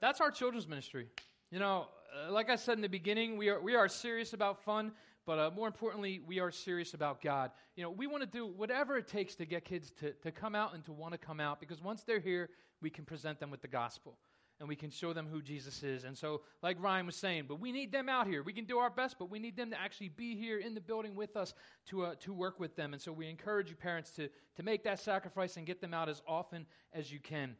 that's 0.00 0.20
our 0.20 0.30
children's 0.30 0.66
ministry. 0.66 1.08
You 1.50 1.58
know, 1.58 1.88
uh, 2.26 2.32
like 2.32 2.50
I 2.50 2.56
said 2.56 2.76
in 2.76 2.82
the 2.82 2.88
beginning, 2.88 3.36
we 3.36 3.48
are, 3.48 3.60
we 3.60 3.74
are 3.74 3.88
serious 3.88 4.32
about 4.32 4.62
fun, 4.64 4.92
but 5.26 5.38
uh, 5.38 5.50
more 5.54 5.66
importantly, 5.66 6.20
we 6.26 6.40
are 6.40 6.50
serious 6.50 6.94
about 6.94 7.20
God. 7.20 7.50
You 7.76 7.82
know, 7.82 7.90
we 7.90 8.06
want 8.06 8.22
to 8.22 8.28
do 8.28 8.46
whatever 8.46 8.96
it 8.96 9.08
takes 9.08 9.34
to 9.36 9.46
get 9.46 9.64
kids 9.64 9.92
to, 10.00 10.12
to 10.12 10.32
come 10.32 10.54
out 10.54 10.74
and 10.74 10.84
to 10.84 10.92
want 10.92 11.12
to 11.12 11.18
come 11.18 11.40
out 11.40 11.60
because 11.60 11.82
once 11.82 12.02
they're 12.02 12.20
here, 12.20 12.50
we 12.80 12.90
can 12.90 13.04
present 13.04 13.38
them 13.38 13.50
with 13.50 13.62
the 13.62 13.68
gospel 13.68 14.16
and 14.60 14.68
we 14.68 14.76
can 14.76 14.90
show 14.90 15.12
them 15.12 15.26
who 15.30 15.40
Jesus 15.40 15.82
is. 15.82 16.04
And 16.04 16.16
so, 16.16 16.42
like 16.62 16.80
Ryan 16.82 17.06
was 17.06 17.16
saying, 17.16 17.44
but 17.48 17.60
we 17.60 17.72
need 17.72 17.90
them 17.90 18.08
out 18.10 18.26
here. 18.26 18.42
We 18.42 18.52
can 18.52 18.66
do 18.66 18.78
our 18.78 18.90
best, 18.90 19.16
but 19.18 19.30
we 19.30 19.38
need 19.38 19.56
them 19.56 19.70
to 19.70 19.80
actually 19.80 20.10
be 20.10 20.36
here 20.36 20.58
in 20.58 20.74
the 20.74 20.80
building 20.82 21.14
with 21.14 21.34
us 21.34 21.54
to, 21.86 22.04
uh, 22.04 22.14
to 22.20 22.32
work 22.32 22.60
with 22.60 22.76
them. 22.76 22.92
And 22.92 23.00
so, 23.00 23.10
we 23.10 23.28
encourage 23.28 23.70
you, 23.70 23.76
parents, 23.76 24.10
to, 24.12 24.28
to 24.56 24.62
make 24.62 24.84
that 24.84 25.00
sacrifice 25.00 25.56
and 25.56 25.66
get 25.66 25.80
them 25.80 25.94
out 25.94 26.10
as 26.10 26.20
often 26.28 26.66
as 26.92 27.10
you 27.10 27.18
can. 27.18 27.56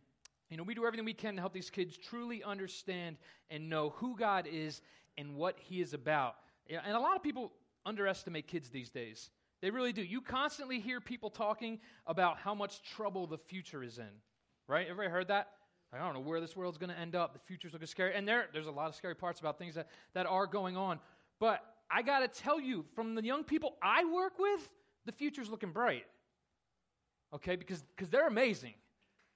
You 0.51 0.57
know, 0.57 0.65
we 0.65 0.75
do 0.75 0.85
everything 0.85 1.05
we 1.05 1.15
can 1.15 1.37
to 1.37 1.41
help 1.41 1.53
these 1.53 1.71
kids 1.71 1.97
truly 1.97 2.43
understand 2.43 3.17
and 3.51 3.71
know 3.71 3.91
who 3.91 4.17
God 4.17 4.49
is 4.51 4.83
and 5.17 5.37
what 5.37 5.57
He 5.59 5.81
is 5.81 5.95
about. 5.95 6.35
And 6.69 6.95
a 6.95 7.01
lot 7.01 7.17
of 7.17 7.23
people 7.23 7.53
underestimate 7.87 8.49
kids 8.49 8.69
these 8.69 8.91
days. 8.91 9.31
They 9.63 9.71
really 9.71 9.93
do. 9.93 10.03
You 10.03 10.21
constantly 10.21 10.81
hear 10.81 11.01
people 11.01 11.31
talking 11.31 11.79
about 12.07 12.39
how 12.39 12.55
much 12.55 12.83
trouble 12.83 13.27
the 13.27 13.39
future 13.39 13.83
is 13.83 13.99
in, 13.99 14.09
right? 14.67 14.87
Everybody 14.89 15.11
heard 15.11 15.29
that? 15.29 15.51
I 15.93 15.99
don't 15.99 16.15
know 16.15 16.21
where 16.21 16.41
this 16.41 16.57
world's 16.57 16.79
going 16.79 16.91
to 16.91 16.99
end 16.99 17.17
up. 17.17 17.33
The 17.33 17.41
future's 17.41 17.73
looking 17.73 17.89
scary. 17.89 18.15
And 18.15 18.27
there, 18.27 18.47
there's 18.53 18.69
a 18.69 18.73
lot 18.73 18.89
of 18.89 18.95
scary 18.95 19.15
parts 19.15 19.41
about 19.41 19.59
things 19.59 19.75
that, 19.75 19.89
that 20.15 20.27
are 20.27 20.47
going 20.47 20.77
on. 20.77 21.01
But 21.41 21.65
I 21.91 22.03
got 22.03 22.21
to 22.21 22.29
tell 22.29 22.61
you, 22.61 22.85
from 22.95 23.15
the 23.15 23.25
young 23.25 23.43
people 23.45 23.77
I 23.83 24.05
work 24.05 24.39
with, 24.39 24.69
the 25.05 25.13
future's 25.13 25.49
looking 25.49 25.73
bright. 25.73 26.07
Okay? 27.35 27.57
Because 27.57 27.83
they're 28.09 28.29
amazing. 28.29 28.75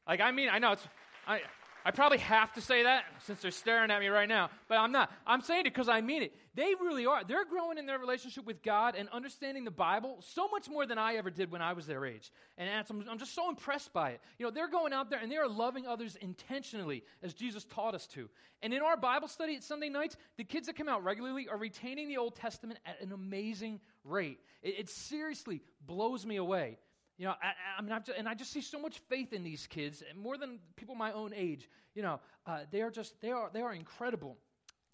Like, 0.06 0.20
I 0.20 0.31
mean, 0.31 0.48
I 0.48 0.59
know 0.59 0.73
it's, 0.73 0.87
I, 1.27 1.41
I 1.87 1.91
probably 1.91 2.19
have 2.19 2.51
to 2.55 2.62
say 2.62 2.84
that 2.84 3.05
since 3.27 3.42
they're 3.42 3.51
staring 3.51 3.91
at 3.91 4.01
me 4.01 4.09
right 4.09 4.28
now, 4.28 4.48
but 4.69 4.78
I'm 4.78 4.91
not. 4.91 5.12
I'm 5.27 5.42
saying 5.42 5.66
it 5.66 5.74
because 5.74 5.88
I 5.88 6.00
mean 6.00 6.23
it. 6.23 6.34
They 6.55 6.73
really 6.80 7.05
are. 7.05 7.25
They're 7.25 7.44
growing 7.44 7.77
in 7.77 7.84
their 7.84 7.98
relationship 7.98 8.47
with 8.47 8.62
God 8.62 8.94
and 8.97 9.06
understanding 9.11 9.64
the 9.64 9.70
Bible 9.70 10.16
so 10.20 10.48
much 10.48 10.66
more 10.66 10.86
than 10.86 10.97
I 10.97 11.16
ever 11.16 11.28
did 11.31 11.50
when 11.50 11.61
I 11.61 11.75
was 11.75 11.86
their 11.86 12.06
age. 12.06 12.33
And 12.56 12.70
I'm, 12.89 13.19
just 13.19 13.34
so 13.34 13.50
impressed 13.50 13.92
by 13.92 14.11
it. 14.11 14.20
You 14.39 14.47
know, 14.47 14.50
they're 14.50 14.70
going 14.70 14.94
out 14.94 15.11
there 15.11 15.19
and 15.19 15.31
they 15.31 15.36
are 15.36 15.48
loving 15.48 15.86
others 15.86 16.16
intentionally 16.16 17.03
as 17.22 17.34
Jesus 17.34 17.64
taught 17.64 17.94
us 17.94 18.06
to. 18.09 18.31
And 18.62 18.72
in 18.72 18.81
our 18.81 18.97
Bible 18.97 19.28
study 19.28 19.55
at 19.55 19.62
Sunday 19.62 19.91
nights, 19.91 20.16
the 20.38 20.44
kids 20.44 20.69
that 20.69 20.77
come 20.77 20.88
out 20.88 21.05
regularly 21.05 21.48
are 21.48 21.59
retaining 21.59 22.09
the 22.09 22.16
Old 22.16 22.34
Testament 22.34 22.78
at 22.86 23.03
an 23.03 23.12
amazing 23.12 23.81
rate. 24.05 24.41
It, 24.62 24.78
it 24.78 24.88
seriously 24.88 25.61
blows 25.86 26.25
me 26.25 26.36
away. 26.36 26.78
You 27.17 27.27
know, 27.27 27.34
I, 27.41 27.53
I 27.79 27.83
mean, 27.83 27.97
just, 28.05 28.19
and 28.19 28.29
I 28.29 28.34
just 28.34 28.53
see 28.53 28.61
so 28.61 28.79
much 28.79 28.98
faith 29.09 29.33
in 29.33 29.45
these 29.45 29.67
kids, 29.67 30.03
more 30.20 30.37
than 30.37 30.59
people 30.77 30.95
my 30.95 31.12
own 31.12 31.33
age. 31.34 31.69
You 31.95 32.03
know, 32.03 32.21
uh, 32.47 32.61
they 32.71 32.83
are 32.83 32.91
just 32.91 33.21
they 33.21 33.31
are 33.31 33.51
they 33.53 33.61
are 33.62 33.73
incredible. 33.73 34.37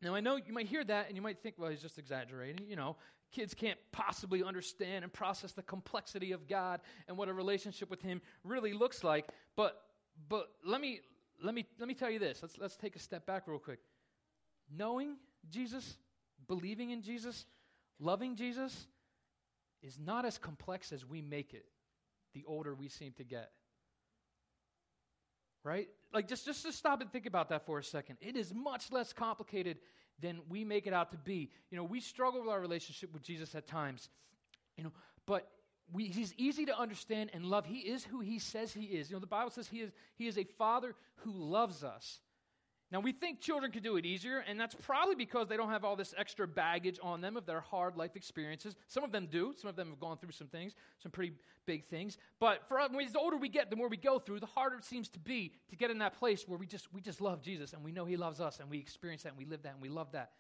Now 0.03 0.15
I 0.15 0.21
know 0.21 0.37
you 0.37 0.53
might 0.53 0.67
hear 0.67 0.85
that 0.85 1.09
and 1.09 1.17
you 1.17 1.23
might 1.23 1.43
think, 1.43 1.57
well, 1.59 1.71
he's 1.71 1.81
just 1.81 1.99
exaggerating. 1.99 2.67
You 2.69 2.77
know, 2.77 2.97
kids 3.33 3.55
can't 3.55 3.79
possibly 3.93 4.43
understand 4.43 5.05
and 5.05 5.13
process 5.13 5.53
the 5.53 5.63
complexity 5.63 6.33
of 6.33 6.47
God 6.47 6.81
and 7.09 7.17
what 7.17 7.29
a 7.29 7.33
relationship 7.33 7.91
with 7.91 8.03
Him 8.03 8.21
really 8.45 8.75
looks 8.75 9.03
like. 9.03 9.27
But 9.57 9.81
but 10.29 10.49
let 10.65 10.83
me 10.83 11.01
let 11.43 11.55
me 11.55 11.67
let 11.79 11.89
me 11.89 11.95
tell 11.95 12.11
you 12.11 12.19
this. 12.19 12.41
Let's 12.43 12.59
let's 12.59 12.77
take 12.77 12.97
a 12.97 13.01
step 13.01 13.25
back 13.25 13.45
real 13.47 13.59
quick. 13.59 13.81
Knowing 14.71 15.17
Jesus, 15.49 15.97
believing 16.47 16.91
in 16.91 17.01
Jesus, 17.01 17.47
loving 17.99 18.37
Jesus 18.37 18.87
is 19.83 19.99
not 19.99 20.27
as 20.27 20.37
complex 20.37 20.93
as 20.93 21.07
we 21.07 21.23
make 21.23 21.55
it 21.55 21.65
the 22.35 22.45
older 22.47 22.75
we 22.75 22.89
seem 22.89 23.13
to 23.19 23.25
get. 23.25 23.51
Right? 25.63 25.89
Like, 26.13 26.27
just, 26.27 26.47
just 26.47 26.65
to 26.65 26.73
stop 26.73 27.01
and 27.01 27.13
think 27.13 27.27
about 27.27 27.51
that 27.51 27.67
for 27.67 27.79
a 27.79 27.85
second. 27.85 28.17
It 28.21 28.37
is 28.37 28.55
much 28.55 28.91
less 28.91 29.13
complicated 29.13 29.79
than 30.21 30.41
we 30.49 30.65
make 30.65 30.87
it 30.87 30.93
out 30.93 31.13
to 31.13 31.19
be. 31.19 31.51
You 31.71 31.77
know, 31.77 31.85
we 31.85 32.01
struggle 32.01 32.41
with 32.41 32.51
our 32.51 32.61
relationship 32.61 33.13
with 33.13 33.23
Jesus 33.23 33.55
at 33.55 33.67
times, 33.67 34.09
you 34.77 34.85
know, 34.85 34.93
but 35.27 35.51
we, 35.93 36.07
he's 36.07 36.35
easy 36.37 36.67
to 36.67 36.79
understand 36.79 37.31
and 37.33 37.45
love. 37.45 37.67
He 37.67 37.79
is 37.79 38.05
who 38.05 38.21
he 38.21 38.39
says 38.39 38.73
he 38.73 38.85
is. 38.85 39.11
You 39.11 39.17
know, 39.17 39.21
the 39.21 39.27
Bible 39.27 39.51
says 39.51 39.69
he 39.69 39.81
is, 39.81 39.91
he 40.17 40.27
is 40.27 40.39
a 40.39 40.45
father 40.45 40.95
who 41.17 41.33
loves 41.33 41.83
us. 41.85 42.21
Now, 42.93 42.99
we 42.99 43.13
think 43.13 43.41
children 43.41 43.71
could 43.71 43.85
do 43.85 43.97
it 43.97 44.05
easier, 44.05 44.39
and 44.39 44.59
that's 44.59 44.75
probably 44.75 45.15
because 45.15 45.47
they 45.47 45.57
don't 45.57 45.71
have 45.71 45.85
all 45.85 45.95
this 45.95 46.13
extra 46.19 46.49
baggage 46.49 46.99
on 47.01 47.21
them 47.21 47.37
of 47.37 47.47
their 47.47 47.61
hard 47.61 47.97
life 47.97 48.17
experiences. 48.17 48.75
Some 48.89 49.05
of 49.05 49.13
them 49.13 49.29
do. 49.31 49.55
Some 49.57 49.69
of 49.69 49.77
them 49.77 49.91
have 49.91 50.01
gone 50.01 50.19
through 50.19 50.33
some 50.33 50.49
things, 50.49 50.75
some 50.99 51.13
pretty 51.13 51.35
big 51.67 51.85
things. 51.85 52.19
But 52.41 52.67
for 52.67 52.81
us, 52.81 52.91
the 52.91 53.19
older 53.19 53.37
we 53.37 53.49
get, 53.49 53.71
the 53.71 53.77
more 53.77 53.89
we 53.89 53.97
go 53.97 54.19
through, 54.19 54.41
the 54.41 54.47
harder 54.47 54.77
it 54.77 54.85
seems 54.85 55.09
to 55.11 55.21
be 55.21 55.53
to 55.69 55.77
get 55.77 55.93
in 55.93 55.99
that 55.99 56.19
place 56.19 56.49
where 56.49 56.59
we 56.59 56.67
just, 56.67 56.93
we 56.93 57.01
just 57.01 57.21
love 57.21 57.43
Jesus, 57.43 57.75
and 57.75 57.85
we 57.85 57.93
know 57.93 58.05
He 58.05 58.17
loves 58.17 58.41
us, 58.41 58.59
and 58.59 58.69
we 58.69 58.79
experience 58.79 59.23
that, 59.23 59.31
and 59.31 59.39
we 59.39 59.45
live 59.45 59.63
that, 59.63 59.75
and 59.75 59.83
we 59.83 59.89
love 59.89 60.11
that. 60.13 60.33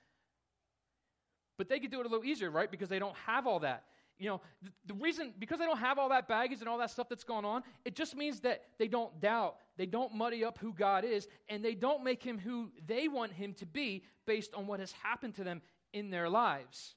But 1.56 1.69
they 1.69 1.78
could 1.78 1.93
do 1.93 2.00
it 2.00 2.06
a 2.06 2.09
little 2.09 2.25
easier, 2.25 2.50
right? 2.50 2.71
Because 2.71 2.89
they 2.89 2.99
don't 2.99 3.16
have 3.27 3.47
all 3.47 3.60
that 3.60 3.84
you 4.20 4.28
know, 4.28 4.41
the, 4.62 4.70
the, 4.86 4.94
reason, 4.94 5.32
because 5.38 5.58
they 5.58 5.64
don't 5.64 5.78
have 5.78 5.98
all 5.98 6.10
that 6.10 6.28
baggage 6.28 6.60
and 6.60 6.69
all 6.69 6.78
that 6.78 6.91
stuff 6.91 7.08
that's 7.08 7.25
going 7.25 7.47
on, 7.47 7.62
it 7.86 7.97
just 7.97 8.14
means 8.14 8.41
that 8.41 8.62
they 8.78 8.86
don't 8.86 9.19
doubt, 9.19 9.56
they 9.78 9.86
don't 9.86 10.14
muddy 10.14 10.44
up 10.44 10.58
who 10.58 10.75
God 10.75 11.06
is, 11.06 11.26
and 11.48 11.64
they 11.64 11.75
don't 11.75 12.04
make 12.04 12.22
him 12.22 12.38
who 12.38 12.70
they 12.86 13.09
want 13.09 13.32
him 13.32 13.54
to 13.54 13.66
be 13.66 14.04
based 14.26 14.54
on 14.54 14.66
what 14.66 14.78
has 14.78 14.92
happened 14.92 15.34
to 15.36 15.44
them 15.44 15.62
in 15.94 16.10
their 16.10 16.28
lives. 16.28 16.94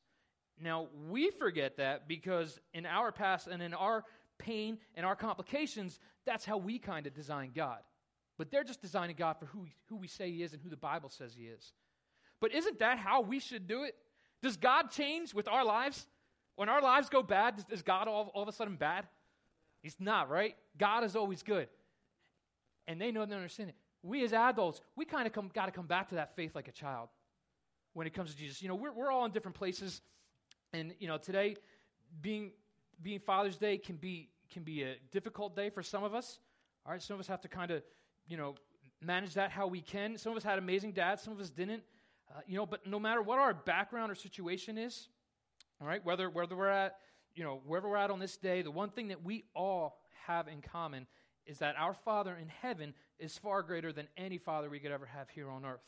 Now, 0.61 0.87
we 1.09 1.31
forget 1.31 1.77
that 1.77 2.09
because 2.09 2.59
in 2.73 2.85
our 2.85 3.11
past 3.11 3.47
and 3.47 3.63
in 3.63 3.73
our 3.73 4.03
pain 4.37 4.77
and 4.95 5.05
our 5.05 5.15
complications, 5.15 5.99
that's 6.25 6.43
how 6.43 6.57
we 6.57 6.77
kind 6.77 7.07
of 7.07 7.13
design 7.13 7.51
God. 7.55 7.79
But 8.37 8.51
they're 8.51 8.65
just 8.65 8.81
designing 8.81 9.15
God 9.15 9.37
for 9.39 9.45
who, 9.45 9.65
who 9.87 9.95
we 9.95 10.07
say 10.07 10.29
He 10.29 10.43
is 10.43 10.51
and 10.51 10.61
who 10.61 10.69
the 10.69 10.75
Bible 10.75 11.09
says 11.09 11.33
He 11.33 11.45
is. 11.45 11.71
But 12.41 12.53
isn't 12.53 12.79
that 12.79 12.97
how 12.97 13.21
we 13.21 13.39
should 13.39 13.67
do 13.67 13.83
it? 13.83 13.95
Does 14.41 14.57
God 14.57 14.91
change 14.91 15.33
with 15.33 15.47
our 15.47 15.63
lives? 15.63 16.05
When 16.55 16.69
our 16.69 16.81
lives 16.81 17.09
go 17.09 17.23
bad, 17.23 17.63
is 17.69 17.81
God 17.81 18.07
all, 18.07 18.31
all 18.33 18.43
of 18.43 18.47
a 18.47 18.51
sudden 18.51 18.75
bad? 18.75 19.07
He's 19.81 19.95
not, 19.99 20.29
right? 20.29 20.55
God 20.77 21.03
is 21.03 21.15
always 21.15 21.43
good. 21.43 21.67
And 22.87 22.99
they 23.01 23.11
know 23.11 23.25
they 23.25 23.35
understand 23.35 23.69
it. 23.69 23.75
We 24.01 24.23
as 24.23 24.33
adults, 24.33 24.81
we 24.95 25.05
kind 25.05 25.25
of 25.27 25.53
got 25.53 25.65
to 25.65 25.71
come 25.71 25.87
back 25.87 26.09
to 26.09 26.15
that 26.15 26.35
faith 26.35 26.55
like 26.55 26.67
a 26.67 26.71
child 26.71 27.09
when 27.93 28.07
it 28.07 28.13
comes 28.13 28.31
to 28.31 28.37
Jesus. 28.37 28.61
You 28.61 28.69
know, 28.69 28.75
we're, 28.75 28.91
we're 28.91 29.11
all 29.11 29.25
in 29.25 29.31
different 29.31 29.55
places. 29.55 30.01
And, 30.73 30.93
you 30.99 31.07
know, 31.07 31.17
today, 31.17 31.55
being, 32.21 32.51
being 33.01 33.19
Father's 33.19 33.57
Day 33.57 33.77
can 33.77 33.95
be, 33.95 34.29
can 34.51 34.63
be 34.63 34.83
a 34.83 34.95
difficult 35.11 35.55
day 35.55 35.69
for 35.69 35.81
some 35.81 36.03
of 36.03 36.13
us. 36.13 36.39
All 36.85 36.91
right, 36.91 37.01
some 37.01 37.15
of 37.15 37.19
us 37.21 37.27
have 37.27 37.41
to 37.41 37.47
kind 37.47 37.71
of, 37.71 37.81
you 38.27 38.37
know, 38.37 38.55
manage 39.01 39.33
that 39.35 39.51
how 39.51 39.67
we 39.67 39.81
can. 39.81 40.17
Some 40.17 40.31
of 40.31 40.37
us 40.37 40.43
had 40.43 40.59
amazing 40.59 40.91
dads, 40.91 41.21
some 41.21 41.33
of 41.33 41.39
us 41.39 41.49
didn't. 41.49 41.83
Uh, 42.29 42.39
you 42.47 42.57
know, 42.57 42.65
but 42.65 42.85
no 42.85 42.99
matter 42.99 43.21
what 43.21 43.39
our 43.39 43.53
background 43.53 44.11
or 44.11 44.15
situation 44.15 44.77
is, 44.77 45.09
all 45.83 45.89
right, 45.89 46.03
whether, 46.05 46.29
whether 46.29 46.55
we're 46.55 46.69
at, 46.69 46.95
you 47.35 47.43
know, 47.43 47.61
wherever 47.65 47.89
we're 47.89 47.97
at 47.97 48.09
on 48.09 48.19
this 48.19 48.37
day, 48.37 48.61
the 48.61 48.71
one 48.71 48.89
thing 48.89 49.09
that 49.09 49.21
we 49.21 49.43
all 49.53 49.99
have 50.27 50.47
in 50.47 50.61
common 50.61 51.07
is 51.45 51.59
that 51.59 51.75
our 51.77 51.93
Father 51.93 52.37
in 52.41 52.47
heaven 52.47 52.93
is 53.19 53.37
far 53.37 53.61
greater 53.61 53.91
than 53.91 54.07
any 54.15 54.37
Father 54.37 54.69
we 54.69 54.79
could 54.79 54.91
ever 54.91 55.05
have 55.05 55.29
here 55.29 55.49
on 55.49 55.65
earth. 55.65 55.83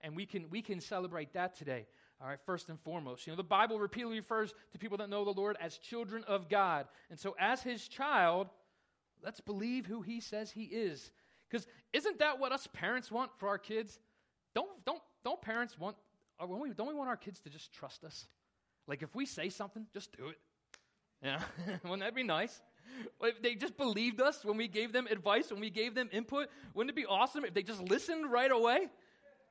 And 0.00 0.14
we 0.14 0.26
can, 0.26 0.48
we 0.48 0.62
can 0.62 0.80
celebrate 0.80 1.32
that 1.32 1.56
today, 1.56 1.86
all 2.20 2.28
right, 2.28 2.38
first 2.46 2.68
and 2.68 2.78
foremost. 2.78 3.26
You 3.26 3.32
know, 3.32 3.36
the 3.36 3.42
Bible 3.42 3.80
repeatedly 3.80 4.16
refers 4.16 4.54
to 4.70 4.78
people 4.78 4.98
that 4.98 5.10
know 5.10 5.24
the 5.24 5.32
Lord 5.32 5.56
as 5.60 5.76
children 5.78 6.22
of 6.28 6.48
God. 6.48 6.86
And 7.10 7.18
so, 7.18 7.34
as 7.40 7.62
his 7.62 7.88
child, 7.88 8.48
let's 9.24 9.40
believe 9.40 9.86
who 9.86 10.02
he 10.02 10.20
says 10.20 10.52
he 10.52 10.64
is. 10.64 11.10
Because 11.50 11.66
isn't 11.92 12.20
that 12.20 12.38
what 12.38 12.52
us 12.52 12.68
parents 12.72 13.10
want 13.10 13.32
for 13.38 13.48
our 13.48 13.58
kids? 13.58 13.98
Don't, 14.54 14.70
don't, 14.84 15.02
don't 15.24 15.42
parents 15.42 15.76
want, 15.76 15.96
uh, 16.38 16.46
don't 16.46 16.88
we 16.88 16.94
want 16.94 17.08
our 17.08 17.16
kids 17.16 17.40
to 17.40 17.50
just 17.50 17.72
trust 17.72 18.04
us? 18.04 18.28
Like 18.86 19.02
if 19.02 19.14
we 19.14 19.26
say 19.26 19.48
something, 19.48 19.86
just 19.92 20.16
do 20.16 20.28
it. 20.28 20.38
Yeah, 21.22 21.40
wouldn't 21.84 22.00
that 22.00 22.14
be 22.14 22.22
nice? 22.22 22.60
If 23.20 23.40
they 23.40 23.54
just 23.54 23.76
believed 23.76 24.20
us 24.20 24.44
when 24.44 24.56
we 24.56 24.68
gave 24.68 24.92
them 24.92 25.06
advice, 25.10 25.50
when 25.50 25.60
we 25.60 25.70
gave 25.70 25.94
them 25.94 26.08
input, 26.12 26.48
wouldn't 26.74 26.90
it 26.90 26.96
be 26.96 27.06
awesome 27.06 27.44
if 27.44 27.54
they 27.54 27.62
just 27.62 27.80
listened 27.80 28.30
right 28.30 28.50
away? 28.50 28.88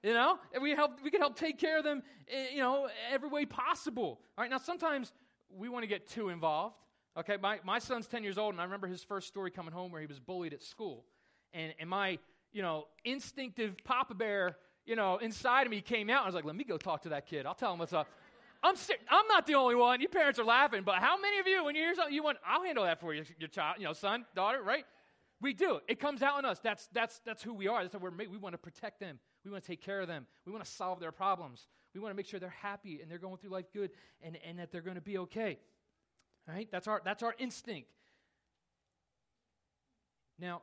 You 0.03 0.13
know, 0.13 0.39
and 0.53 0.61
we 0.63 0.71
help, 0.71 0.99
we 1.03 1.11
could 1.11 1.21
help 1.21 1.35
take 1.35 1.59
care 1.59 1.77
of 1.77 1.83
them, 1.83 2.01
eh, 2.27 2.47
you 2.53 2.57
know, 2.57 2.89
every 3.11 3.29
way 3.29 3.45
possible. 3.45 4.19
All 4.37 4.43
right, 4.43 4.49
now 4.49 4.57
sometimes 4.57 5.13
we 5.49 5.69
want 5.69 5.83
to 5.83 5.87
get 5.87 6.07
too 6.07 6.29
involved. 6.29 6.75
Okay, 7.17 7.37
my, 7.39 7.59
my 7.63 7.77
son's 7.77 8.07
10 8.07 8.23
years 8.23 8.37
old, 8.37 8.53
and 8.53 8.61
I 8.61 8.63
remember 8.63 8.87
his 8.87 9.03
first 9.03 9.27
story 9.27 9.51
coming 9.51 9.73
home 9.73 9.91
where 9.91 10.01
he 10.01 10.07
was 10.07 10.19
bullied 10.19 10.53
at 10.53 10.63
school. 10.63 11.05
And, 11.53 11.73
and 11.79 11.89
my, 11.89 12.17
you 12.51 12.61
know, 12.61 12.87
instinctive 13.05 13.75
Papa 13.83 14.15
Bear, 14.15 14.57
you 14.85 14.95
know, 14.95 15.17
inside 15.17 15.67
of 15.67 15.71
me 15.71 15.81
came 15.81 16.09
out. 16.09 16.23
I 16.23 16.25
was 16.25 16.35
like, 16.35 16.45
let 16.45 16.55
me 16.55 16.63
go 16.63 16.77
talk 16.77 17.03
to 17.03 17.09
that 17.09 17.27
kid. 17.27 17.45
I'll 17.45 17.53
tell 17.53 17.73
him 17.73 17.79
what's 17.79 17.93
up. 17.93 18.07
I'm, 18.63 18.75
I'm 19.09 19.27
not 19.27 19.47
the 19.47 19.55
only 19.55 19.75
one. 19.75 20.01
Your 20.01 20.09
parents 20.09 20.39
are 20.39 20.45
laughing, 20.45 20.83
but 20.83 20.95
how 20.95 21.19
many 21.19 21.39
of 21.39 21.47
you, 21.47 21.63
when 21.63 21.75
you 21.75 21.81
hear 21.81 21.95
something, 21.95 22.13
you 22.13 22.23
want, 22.23 22.37
I'll 22.45 22.63
handle 22.63 22.83
that 22.83 22.99
for 22.99 23.13
you, 23.13 23.23
your 23.39 23.49
child, 23.49 23.77
you 23.79 23.85
know, 23.85 23.93
son, 23.93 24.25
daughter, 24.35 24.61
right? 24.61 24.85
We 25.41 25.53
do. 25.53 25.79
It 25.87 25.99
comes 25.99 26.21
out 26.21 26.37
in 26.37 26.45
us. 26.45 26.59
That's, 26.59 26.87
that's, 26.93 27.19
that's 27.25 27.41
who 27.41 27.53
we 27.53 27.67
are. 27.67 27.81
That's 27.81 27.93
how 27.93 27.99
we're 27.99 28.11
made. 28.11 28.29
We 28.29 28.37
want 28.37 28.53
to 28.53 28.59
protect 28.59 28.99
them. 28.99 29.19
We 29.43 29.49
want 29.49 29.63
to 29.63 29.67
take 29.67 29.81
care 29.81 29.99
of 29.99 30.07
them. 30.07 30.27
We 30.45 30.51
want 30.51 30.63
to 30.63 30.69
solve 30.69 30.99
their 30.99 31.11
problems. 31.11 31.65
We 31.95 31.99
want 31.99 32.11
to 32.11 32.15
make 32.15 32.27
sure 32.27 32.39
they're 32.39 32.49
happy 32.49 32.99
and 33.01 33.09
they're 33.09 33.17
going 33.17 33.37
through 33.37 33.49
life 33.49 33.65
good 33.73 33.89
and, 34.21 34.37
and 34.47 34.59
that 34.59 34.71
they're 34.71 34.81
going 34.81 34.95
to 34.95 35.01
be 35.01 35.17
okay. 35.17 35.57
Right? 36.47 36.67
That's 36.71 36.87
our, 36.87 37.01
that's 37.03 37.23
our 37.23 37.33
instinct. 37.39 37.89
Now, 40.39 40.61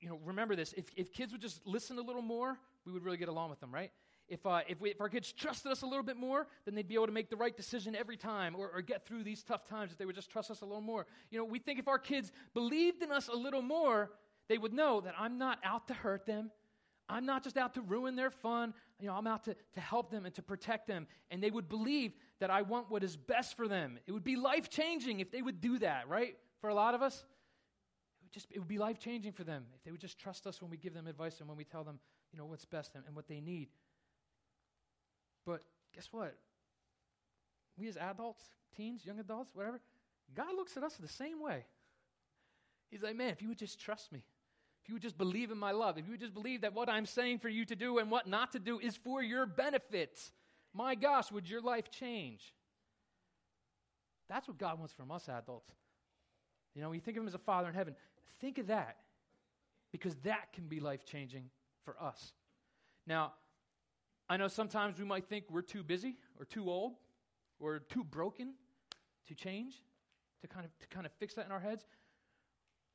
you 0.00 0.08
know, 0.08 0.18
remember 0.24 0.56
this. 0.56 0.72
If, 0.76 0.90
if 0.96 1.12
kids 1.12 1.32
would 1.32 1.40
just 1.40 1.64
listen 1.64 1.98
a 1.98 2.02
little 2.02 2.22
more, 2.22 2.58
we 2.84 2.92
would 2.92 3.04
really 3.04 3.16
get 3.16 3.28
along 3.28 3.50
with 3.50 3.60
them, 3.60 3.72
right? 3.72 3.90
If, 4.28 4.44
uh, 4.44 4.60
if, 4.68 4.80
we, 4.80 4.90
if 4.90 5.00
our 5.00 5.08
kids 5.08 5.32
trusted 5.32 5.70
us 5.70 5.82
a 5.82 5.86
little 5.86 6.02
bit 6.02 6.16
more, 6.16 6.48
then 6.64 6.74
they'd 6.74 6.88
be 6.88 6.94
able 6.94 7.06
to 7.06 7.12
make 7.12 7.30
the 7.30 7.36
right 7.36 7.56
decision 7.56 7.94
every 7.94 8.16
time 8.16 8.56
or, 8.56 8.68
or 8.74 8.82
get 8.82 9.06
through 9.06 9.22
these 9.22 9.42
tough 9.42 9.66
times 9.66 9.92
if 9.92 9.98
they 9.98 10.04
would 10.04 10.16
just 10.16 10.30
trust 10.30 10.50
us 10.50 10.62
a 10.62 10.64
little 10.64 10.80
more. 10.80 11.06
You 11.30 11.38
know, 11.38 11.44
we 11.44 11.60
think 11.60 11.78
if 11.78 11.86
our 11.86 11.98
kids 11.98 12.32
believed 12.52 13.02
in 13.02 13.12
us 13.12 13.28
a 13.28 13.36
little 13.36 13.62
more, 13.62 14.10
they 14.48 14.58
would 14.58 14.72
know 14.72 15.00
that 15.00 15.14
I'm 15.18 15.38
not 15.38 15.58
out 15.62 15.88
to 15.88 15.94
hurt 15.94 16.26
them. 16.26 16.50
I'm 17.08 17.24
not 17.24 17.44
just 17.44 17.56
out 17.56 17.74
to 17.74 17.82
ruin 17.82 18.16
their 18.16 18.30
fun. 18.30 18.74
You 18.98 19.06
know, 19.06 19.14
I'm 19.14 19.26
out 19.26 19.44
to, 19.44 19.54
to 19.74 19.80
help 19.80 20.10
them 20.10 20.26
and 20.26 20.34
to 20.34 20.42
protect 20.42 20.88
them. 20.88 21.06
And 21.30 21.40
they 21.40 21.50
would 21.50 21.68
believe 21.68 22.12
that 22.40 22.50
I 22.50 22.62
want 22.62 22.90
what 22.90 23.04
is 23.04 23.16
best 23.16 23.56
for 23.56 23.68
them. 23.68 23.98
It 24.06 24.12
would 24.12 24.24
be 24.24 24.36
life 24.36 24.68
changing 24.68 25.20
if 25.20 25.30
they 25.30 25.42
would 25.42 25.60
do 25.60 25.78
that, 25.78 26.08
right? 26.08 26.36
For 26.60 26.68
a 26.68 26.74
lot 26.74 26.94
of 26.94 27.02
us, 27.02 27.24
it 28.20 28.24
would 28.24 28.32
just 28.32 28.46
it 28.50 28.58
would 28.58 28.68
be 28.68 28.78
life 28.78 28.98
changing 28.98 29.32
for 29.32 29.44
them 29.44 29.66
if 29.76 29.84
they 29.84 29.92
would 29.92 30.00
just 30.00 30.18
trust 30.18 30.46
us 30.46 30.60
when 30.60 30.70
we 30.70 30.76
give 30.76 30.94
them 30.94 31.06
advice 31.06 31.38
and 31.38 31.48
when 31.48 31.56
we 31.56 31.64
tell 31.64 31.84
them, 31.84 32.00
you 32.32 32.38
know, 32.38 32.46
what's 32.46 32.64
best 32.64 32.96
and, 32.96 33.04
and 33.06 33.14
what 33.14 33.28
they 33.28 33.40
need. 33.40 33.68
But 35.46 35.62
guess 35.94 36.08
what? 36.10 36.36
We 37.78 37.88
as 37.88 37.96
adults, 37.96 38.42
teens, 38.76 39.06
young 39.06 39.20
adults, 39.20 39.50
whatever, 39.54 39.80
God 40.34 40.54
looks 40.56 40.76
at 40.76 40.82
us 40.82 40.94
the 40.94 41.08
same 41.08 41.40
way. 41.40 41.64
He's 42.90 43.02
like, 43.02 43.16
man, 43.16 43.30
if 43.30 43.40
you 43.40 43.48
would 43.48 43.58
just 43.58 43.80
trust 43.80 44.12
me, 44.12 44.22
if 44.82 44.88
you 44.88 44.94
would 44.94 45.02
just 45.02 45.18
believe 45.18 45.50
in 45.50 45.58
my 45.58 45.72
love, 45.72 45.98
if 45.98 46.04
you 46.06 46.12
would 46.12 46.20
just 46.20 46.34
believe 46.34 46.62
that 46.62 46.74
what 46.74 46.88
I'm 46.88 47.06
saying 47.06 47.38
for 47.38 47.48
you 47.48 47.64
to 47.64 47.76
do 47.76 47.98
and 47.98 48.10
what 48.10 48.26
not 48.26 48.52
to 48.52 48.58
do 48.58 48.78
is 48.78 48.96
for 48.96 49.22
your 49.22 49.46
benefit, 49.46 50.30
my 50.74 50.94
gosh, 50.94 51.30
would 51.32 51.48
your 51.48 51.60
life 51.60 51.90
change? 51.90 52.54
That's 54.28 54.48
what 54.48 54.58
God 54.58 54.78
wants 54.78 54.92
from 54.92 55.10
us 55.10 55.28
adults. 55.28 55.72
You 56.74 56.82
know, 56.82 56.88
when 56.88 56.96
you 56.96 57.00
think 57.00 57.16
of 57.16 57.22
Him 57.22 57.28
as 57.28 57.34
a 57.34 57.38
Father 57.38 57.68
in 57.68 57.74
heaven, 57.74 57.94
think 58.40 58.58
of 58.58 58.66
that 58.66 58.96
because 59.92 60.14
that 60.24 60.52
can 60.52 60.66
be 60.66 60.80
life 60.80 61.04
changing 61.04 61.44
for 61.84 61.96
us. 62.00 62.32
Now, 63.06 63.32
I 64.28 64.36
know 64.36 64.48
sometimes 64.48 64.98
we 64.98 65.04
might 65.04 65.28
think 65.28 65.44
we're 65.50 65.62
too 65.62 65.82
busy 65.82 66.16
or 66.38 66.44
too 66.44 66.68
old 66.70 66.94
or 67.60 67.78
too 67.78 68.04
broken 68.04 68.54
to 69.28 69.34
change, 69.34 69.74
to 70.42 70.48
kind 70.48 70.64
of, 70.64 70.78
to 70.80 70.86
kind 70.88 71.06
of 71.06 71.12
fix 71.12 71.34
that 71.34 71.46
in 71.46 71.52
our 71.52 71.60
heads. 71.60 71.84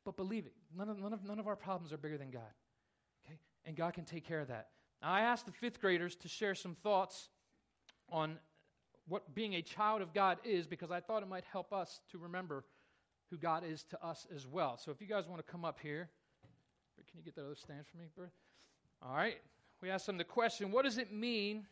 But 0.04 0.18
believe 0.18 0.46
it, 0.46 0.54
none 0.76 0.90
of, 0.90 1.00
none, 1.00 1.14
of, 1.14 1.24
none 1.24 1.40
of 1.40 1.48
our 1.48 1.56
problems 1.56 1.94
are 1.94 1.98
bigger 1.98 2.18
than 2.18 2.32
God. 2.32 2.42
Okay? 3.26 3.38
And 3.66 3.76
God 3.76 3.94
can 3.94 4.04
take 4.04 4.26
care 4.26 4.40
of 4.40 4.48
that. 4.48 4.70
Now, 5.02 5.12
I 5.12 5.22
asked 5.22 5.46
the 5.46 5.52
fifth 5.52 5.80
graders 5.80 6.16
to 6.18 6.28
share 6.28 6.56
some 6.56 6.76
thoughts 6.76 7.30
on 8.10 8.38
what 9.08 9.34
being 9.34 9.56
a 9.56 9.62
child 9.62 10.02
of 10.02 10.14
God 10.14 10.38
is 10.44 10.68
because 10.68 10.92
I 10.92 11.00
thought 11.00 11.24
it 11.24 11.30
might 11.30 11.46
help 11.52 11.74
us 11.74 12.02
to 12.12 12.18
remember 12.18 12.66
who 13.30 13.38
God 13.38 13.64
is 13.64 13.84
to 13.84 14.06
us 14.06 14.28
as 14.36 14.46
well. 14.46 14.78
So 14.78 14.92
if 14.92 15.02
you 15.02 15.08
guys 15.08 15.28
want 15.28 15.46
to 15.46 15.52
come 15.52 15.66
up 15.66 15.80
here, 15.82 16.10
can 17.10 17.18
you 17.18 17.24
get 17.24 17.36
that 17.36 17.46
other 17.46 17.56
stand 17.56 17.86
for 17.90 17.98
me, 17.98 18.06
bro? 18.16 18.28
All 19.02 19.16
right. 19.16 19.38
We 19.82 19.90
asked 19.90 20.06
them 20.06 20.18
the 20.18 20.24
question 20.24 20.72
what 20.72 20.86
does 20.86 20.98
it 20.98 21.12
mean 21.12 21.66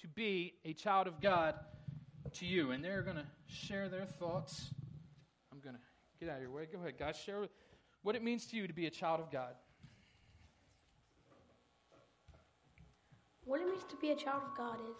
to 0.00 0.08
be 0.08 0.54
a 0.64 0.74
child 0.74 1.06
of 1.06 1.20
God 1.20 1.54
to 2.34 2.46
you? 2.46 2.72
And 2.72 2.84
they're 2.84 3.02
going 3.02 3.16
to 3.16 3.26
share 3.46 3.88
their 3.88 4.04
thoughts. 4.04 4.70
I'm 5.52 5.60
going 5.60 5.76
to 5.76 5.80
get 6.20 6.28
out 6.28 6.36
of 6.36 6.42
your 6.42 6.50
way. 6.50 6.66
Go 6.70 6.78
ahead, 6.78 6.98
guys. 6.98 7.16
Share 7.16 7.46
what 8.02 8.14
it 8.14 8.22
means 8.22 8.46
to 8.48 8.56
you 8.56 8.66
to 8.66 8.74
be 8.74 8.86
a 8.86 8.90
child 8.90 9.20
of 9.20 9.30
God. 9.30 9.54
What 13.46 13.60
it 13.60 13.66
means 13.66 13.84
to 13.90 13.96
be 13.96 14.10
a 14.10 14.16
child 14.16 14.42
of 14.42 14.56
God 14.56 14.76
is 14.90 14.96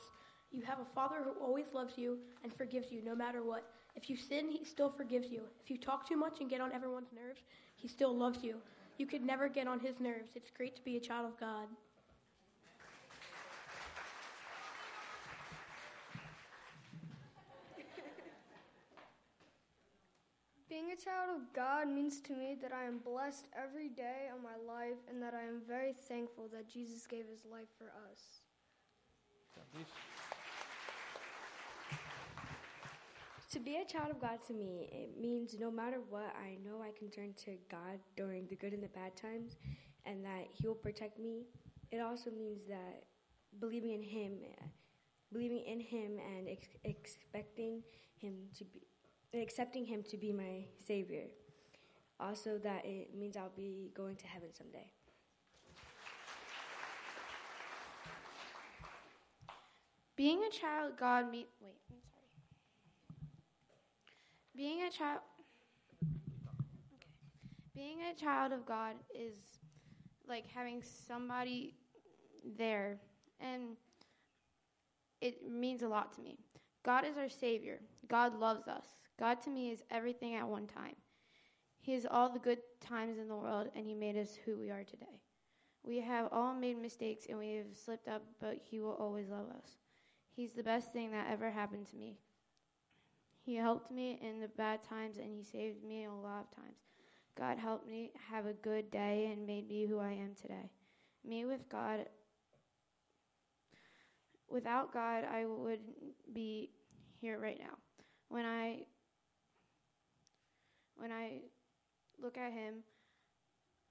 you 0.51 0.63
have 0.63 0.79
a 0.79 0.85
father 0.95 1.17
who 1.23 1.31
always 1.43 1.67
loves 1.73 1.95
you 1.97 2.19
and 2.43 2.55
forgives 2.55 2.93
you 2.93 3.03
no 3.03 3.15
matter 3.15 3.43
what. 3.43 3.65
If 3.97 4.09
you 4.09 4.17
sin, 4.17 4.49
he 4.49 4.65
still 4.65 4.91
forgives 4.91 5.31
you. 5.31 5.43
If 5.63 5.71
you 5.71 5.79
talk 5.79 6.09
too 6.09 6.17
much 6.17 6.41
and 6.41 6.51
get 6.51 6.61
on 6.61 6.73
everyone's 6.73 7.13
nerves, 7.15 7.41
he 7.77 7.89
still 7.89 8.15
loves 8.17 8.43
you. 8.43 8.57
You 8.99 9.07
could 9.07 9.25
never 9.25 9.49
get 9.49 9.67
on 9.67 9.81
his 9.81 9.99
nerves. 10.01 10.31
It's 10.35 10.51
great 10.51 10.77
to 10.77 10.83
be 10.83 10.97
a 10.97 11.01
child 11.01 11.27
of 11.27 11.39
God. 11.39 11.67
Being 20.75 20.91
a 20.91 20.97
child 20.97 21.31
of 21.41 21.53
God 21.55 21.87
means 21.87 22.21
to 22.23 22.33
me 22.33 22.57
that 22.61 22.73
I 22.73 22.83
am 22.83 22.99
blessed 22.99 23.47
every 23.57 23.91
day 23.91 24.27
of 24.35 24.43
my 24.43 24.57
life 24.67 24.99
and 25.09 25.23
that 25.23 25.33
I 25.33 25.47
am 25.47 25.61
very 25.69 25.93
thankful 25.93 26.49
that 26.53 26.69
Jesus 26.69 27.07
gave 27.07 27.27
his 27.31 27.45
life 27.49 27.69
for 27.79 27.93
us. 28.11 28.41
To 33.53 33.61
be 33.61 33.77
a 33.77 33.85
child 33.85 34.11
of 34.11 34.21
God 34.21 34.41
to 34.49 34.53
me, 34.53 34.89
it 34.91 35.17
means 35.17 35.55
no 35.61 35.71
matter 35.71 35.99
what, 36.11 36.35
I 36.37 36.59
know 36.69 36.83
I 36.83 36.91
can 36.99 37.09
turn 37.09 37.35
to 37.45 37.57
God 37.71 38.01
during 38.17 38.49
the 38.49 38.57
good 38.57 38.73
and 38.73 38.83
the 38.83 38.89
bad 38.89 39.15
times 39.15 39.55
and 40.07 40.25
that 40.25 40.49
He 40.51 40.67
will 40.67 40.75
protect 40.75 41.21
me. 41.21 41.45
It 41.93 42.01
also 42.01 42.33
means 42.33 42.67
that 42.67 43.05
believing 43.61 43.93
in 43.93 44.03
Him, 44.03 44.39
believing 45.33 45.63
in 45.69 45.79
Him 45.79 46.19
and 46.37 46.49
ex- 46.49 46.67
expecting 46.83 47.85
Him 48.17 48.35
to 48.59 48.65
be, 48.65 48.81
accepting 49.43 49.87
Him 49.87 50.03
to 50.11 50.17
be 50.17 50.33
my 50.33 50.65
Savior. 50.87 51.25
Also, 52.21 52.59
that 52.59 52.85
it 52.85 53.15
means 53.15 53.37
I'll 53.37 53.53
be 53.57 53.91
going 53.95 54.17
to 54.17 54.27
heaven 54.27 54.49
someday. 54.53 54.87
Being 60.17 60.43
a 60.49 60.51
child 60.51 60.93
God 60.99 61.31
me 61.31 61.47
wait, 61.61 61.75
I'm 61.91 61.97
sorry. 62.09 62.21
Being 64.57 64.83
a 64.83 64.91
child. 64.91 65.21
Being 67.75 67.99
a 68.13 68.15
child 68.19 68.53
of 68.53 68.65
God 68.65 68.95
is 69.13 69.35
like 70.29 70.45
having 70.55 70.83
somebody 70.83 71.75
there 72.57 73.01
and 73.41 73.77
it 75.21 75.51
means 75.51 75.83
a 75.83 75.89
lot 75.89 76.15
to 76.15 76.21
me. 76.21 76.39
God 76.85 77.05
is 77.05 77.17
our 77.17 77.29
savior. 77.29 77.81
God 78.09 78.39
loves 78.39 78.69
us. 78.69 78.87
God 79.19 79.41
to 79.43 79.51
me 79.51 79.71
is 79.71 79.83
everything 79.91 80.35
at 80.35 80.49
one 80.49 80.67
time. 80.67 80.97
He 81.81 81.95
is 81.95 82.07
all 82.11 82.31
the 82.31 82.39
good 82.39 82.59
times 82.81 83.19
in 83.19 83.29
the 83.29 83.37
world 83.37 83.69
and 83.77 83.87
he 83.87 83.95
made 83.95 84.17
us 84.17 84.37
who 84.45 84.57
we 84.57 84.71
are 84.71 84.85
today. 84.85 85.21
We 85.83 86.01
have 86.01 86.29
all 86.33 86.55
made 86.55 86.81
mistakes 86.81 87.27
and 87.29 87.39
we 87.39 87.57
have 87.57 87.77
slipped 87.77 88.09
up, 88.09 88.23
but 88.41 88.59
he 88.63 88.81
will 88.81 88.95
always 88.95 89.29
love 89.29 89.51
us. 89.51 89.77
He's 90.35 90.55
the 90.55 90.63
best 90.63 90.93
thing 90.93 91.11
that 91.13 91.31
ever 91.31 91.51
happened 91.51 91.87
to 91.89 91.97
me. 91.97 92.17
He 93.45 93.55
helped 93.55 93.91
me 93.91 94.19
in 94.23 94.41
the 94.41 94.49
bad 94.49 94.83
times 94.83 95.19
and 95.19 95.31
he 95.31 95.45
saved 95.45 95.85
me 95.85 96.07
a 96.07 96.11
lot 96.11 96.47
of 96.51 96.57
times. 96.57 96.79
God 97.37 97.59
helped 97.59 97.87
me 97.87 98.13
have 98.31 98.47
a 98.47 98.55
good 98.55 98.91
day 98.91 99.31
and 99.31 99.47
made 99.47 99.69
me 99.69 99.87
who 99.87 99.99
I 99.99 100.13
am 100.13 100.35
today. 100.41 100.71
Me 101.25 101.45
with 101.45 101.69
God, 101.69 102.07
without 104.49 104.93
God, 104.93 105.25
I 105.25 105.45
would 105.45 105.81
be 106.33 106.71
here 107.21 107.39
right 107.39 107.59
now. 107.59 107.77
When 108.29 108.47
I 108.47 108.87
when 111.05 111.13
I 111.13 111.43
look 112.19 112.39
at 112.39 112.51
him, 112.51 112.77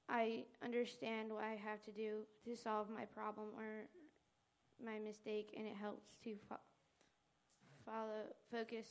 I 0.10 0.46
understand 0.64 1.32
what 1.32 1.44
I 1.44 1.56
have 1.64 1.84
to 1.84 1.92
do 1.92 2.26
to 2.44 2.56
solve 2.58 2.88
my 2.90 3.06
problem 3.06 3.50
or 3.56 3.86
my 4.84 4.98
mistake, 4.98 5.54
and 5.56 5.68
it 5.68 5.76
helps 5.80 6.08
to 6.24 6.36
fo- 6.50 6.56
follow, 7.86 8.24
focus 8.52 8.88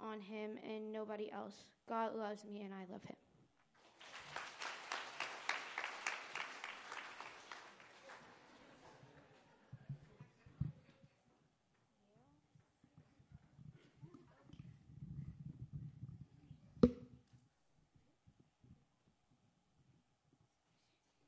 on 0.00 0.20
Him 0.20 0.58
and 0.68 0.92
nobody 0.92 1.30
else. 1.30 1.54
God 1.88 2.16
loves 2.16 2.44
me, 2.44 2.62
and 2.62 2.74
I 2.74 2.90
love 2.90 3.04
Him. 3.04 3.14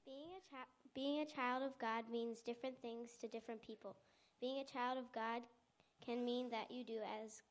Being 0.06 0.30
a, 0.36 0.36
chi- 0.50 0.73
being 0.95 1.21
a 1.21 1.26
child 1.26 1.62
of 1.62 1.79
God 1.79 2.05
means 2.11 2.41
different 2.41 2.81
things 2.81 3.11
to 3.21 3.29
different 3.29 3.62
people. 3.62 3.97
Being 4.41 4.61
a 4.61 4.73
child 4.73 4.99
of 4.99 5.12
God 5.12 5.43
can 6.05 6.25
mean 6.25 6.50
that 6.50 6.71
you 6.71 6.85
do 6.85 6.99
as 7.25 7.43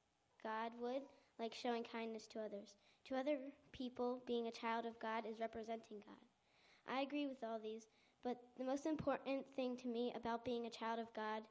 God 0.43 0.71
would, 0.79 1.01
like 1.39 1.53
showing 1.53 1.83
kindness 1.83 2.27
to 2.27 2.39
others. 2.39 2.75
To 3.05 3.15
other 3.15 3.37
people, 3.71 4.21
being 4.25 4.47
a 4.47 4.51
child 4.51 4.85
of 4.85 4.99
God 4.99 5.25
is 5.29 5.39
representing 5.39 6.01
God. 6.05 6.17
I 6.87 7.01
agree 7.01 7.27
with 7.27 7.43
all 7.43 7.59
these, 7.59 7.87
but 8.23 8.37
the 8.57 8.63
most 8.63 8.85
important 8.85 9.45
thing 9.55 9.77
to 9.77 9.87
me 9.87 10.13
about 10.15 10.45
being 10.45 10.65
a 10.65 10.69
child 10.69 10.99
of 10.99 11.13
God 11.15 11.43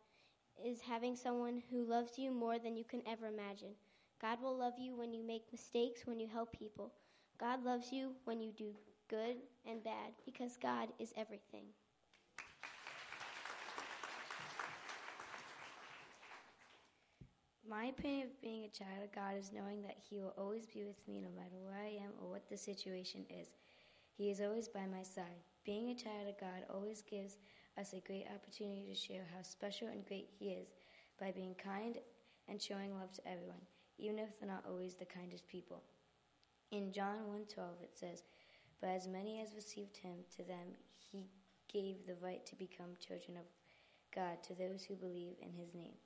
is 0.65 0.81
having 0.81 1.17
someone 1.17 1.63
who 1.71 1.85
loves 1.85 2.19
you 2.19 2.31
more 2.31 2.59
than 2.59 2.77
you 2.77 2.85
can 2.85 3.03
ever 3.07 3.27
imagine. 3.27 3.75
God 4.21 4.41
will 4.41 4.57
love 4.57 4.75
you 4.79 4.97
when 4.97 5.13
you 5.13 5.25
make 5.27 5.51
mistakes, 5.53 6.07
when 6.07 6.21
you 6.21 6.29
help 6.29 6.57
people. 6.57 6.93
God 7.39 7.65
loves 7.65 7.93
you 7.93 8.13
when 8.25 8.41
you 8.41 8.53
do 8.53 8.75
good 9.09 9.37
and 9.67 9.83
bad, 9.83 10.13
because 10.25 10.57
God 10.57 10.89
is 10.99 11.13
everything. 11.17 11.65
My 17.69 17.87
opinion 17.87 18.27
of 18.29 18.41
being 18.43 18.65
a 18.65 18.69
child 18.69 19.03
of 19.03 19.13
God 19.15 19.37
is 19.39 19.51
knowing 19.53 19.83
that 19.83 19.97
He 20.09 20.21
will 20.21 20.35
always 20.37 20.67
be 20.67 20.85
with 20.85 21.01
me 21.09 21.19
no 21.21 21.31
matter 21.35 21.57
where 21.63 21.81
I 21.81 22.05
am 22.05 22.13
or 22.21 22.31
what 22.31 22.49
the 22.49 22.57
situation 22.57 23.25
is. 23.31 23.55
He 24.17 24.31
is 24.31 24.41
always 24.41 24.69
by 24.69 24.87
my 24.87 25.03
side. 25.03 25.43
Being 25.65 25.91
a 25.91 25.95
child 25.95 26.29
of 26.29 26.39
God 26.39 26.65
always 26.73 27.03
gives 27.03 27.39
us 27.79 27.93
a 27.93 28.07
great 28.07 28.27
opportunity 28.33 28.87
to 28.89 28.95
show 28.95 29.21
how 29.35 29.43
special 29.43 29.89
and 29.89 30.07
great 30.07 30.29
He 30.39 30.51
is 30.51 30.69
by 31.19 31.33
being 31.33 31.55
kind 31.55 31.97
and 32.49 32.61
showing 32.61 32.95
love 32.95 33.13
to 33.13 33.27
everyone, 33.27 33.65
even 33.99 34.19
if 34.19 34.39
they're 34.39 34.49
not 34.49 34.65
always 34.69 34.95
the 34.95 35.07
kindest 35.07 35.49
people. 35.49 35.83
In 36.71 36.93
John 36.93 37.27
1:12 37.29 37.83
it 37.83 37.99
says, 37.99 38.23
"But 38.81 38.91
as 38.91 39.07
many 39.07 39.41
as 39.41 39.55
received 39.55 39.97
him, 39.97 40.25
to 40.37 40.43
them 40.43 40.77
he 40.99 41.27
gave 41.73 42.07
the 42.07 42.17
right 42.17 42.45
to 42.47 42.57
become 42.57 42.97
children 42.99 43.37
of 43.37 43.45
God 44.15 44.43
to 44.45 44.55
those 44.55 44.85
who 44.85 44.95
believe 44.95 45.37
in 45.41 45.53
his 45.53 45.75
name." 45.75 45.97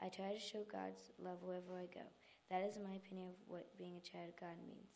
I 0.00 0.08
try 0.08 0.32
to 0.32 0.38
show 0.38 0.62
God's 0.70 1.10
love 1.18 1.42
wherever 1.42 1.78
I 1.78 1.86
go. 1.86 2.06
That 2.50 2.62
is 2.62 2.78
my 2.78 2.94
opinion 2.94 3.28
of 3.28 3.34
what 3.48 3.76
being 3.76 3.96
a 3.96 4.00
child 4.00 4.28
of 4.28 4.40
God 4.40 4.56
means. 4.66 4.90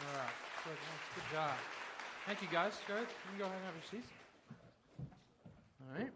All 0.00 0.18
right. 0.18 0.34
Good, 0.64 0.78
good 1.14 1.24
job. 1.32 1.56
Thank 2.26 2.42
you, 2.42 2.48
guys. 2.52 2.78
Go 2.86 2.94
ahead. 2.94 3.08
You 3.08 3.30
can 3.30 3.38
go 3.38 3.44
ahead 3.46 3.56
and 3.56 3.66
have 3.66 3.74
your 3.74 3.84
seats. 3.90 4.12
All 5.80 5.98
right. 5.98 6.12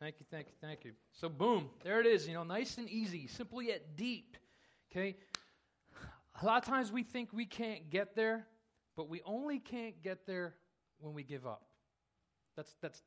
Thank 0.00 0.14
you, 0.18 0.26
thank 0.30 0.46
you, 0.46 0.54
thank 0.62 0.84
you. 0.84 0.92
So, 1.12 1.28
boom, 1.28 1.68
there 1.84 2.00
it 2.00 2.06
is. 2.06 2.26
You 2.26 2.32
know, 2.32 2.42
nice 2.42 2.78
and 2.78 2.88
easy, 2.88 3.26
simple 3.26 3.60
yet 3.60 3.96
deep. 3.96 4.38
Okay? 4.90 5.16
A 6.42 6.46
lot 6.46 6.62
of 6.62 6.68
times 6.68 6.90
we 6.90 7.02
think 7.02 7.32
we 7.32 7.44
can't 7.44 7.90
get 7.90 8.16
there, 8.16 8.46
but 8.96 9.08
we 9.08 9.20
only 9.24 9.58
can't 9.58 10.02
get 10.02 10.26
there 10.26 10.54
when 10.98 11.12
we 11.12 11.22
give 11.22 11.46
up. 11.46 11.64
That's, 12.56 12.74
that's 12.80 13.02